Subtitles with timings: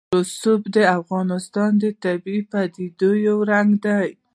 [0.17, 4.07] رسوب د افغانستان د طبیعي پدیدو یو رنګ دی.